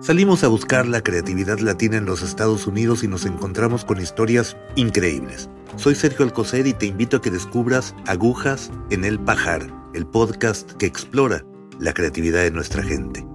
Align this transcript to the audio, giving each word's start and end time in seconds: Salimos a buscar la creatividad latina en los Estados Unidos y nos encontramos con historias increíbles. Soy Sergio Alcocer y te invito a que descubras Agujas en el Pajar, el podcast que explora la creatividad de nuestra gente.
Salimos 0.00 0.44
a 0.44 0.48
buscar 0.48 0.88
la 0.88 1.02
creatividad 1.02 1.58
latina 1.58 1.98
en 1.98 2.06
los 2.06 2.22
Estados 2.22 2.66
Unidos 2.66 3.04
y 3.04 3.08
nos 3.08 3.26
encontramos 3.26 3.84
con 3.84 4.00
historias 4.00 4.56
increíbles. 4.74 5.50
Soy 5.76 5.94
Sergio 5.94 6.24
Alcocer 6.24 6.66
y 6.66 6.72
te 6.72 6.86
invito 6.86 7.18
a 7.18 7.20
que 7.20 7.30
descubras 7.30 7.94
Agujas 8.06 8.70
en 8.88 9.04
el 9.04 9.20
Pajar, 9.20 9.66
el 9.92 10.06
podcast 10.06 10.72
que 10.72 10.86
explora 10.86 11.44
la 11.78 11.92
creatividad 11.92 12.42
de 12.42 12.50
nuestra 12.50 12.82
gente. 12.82 13.29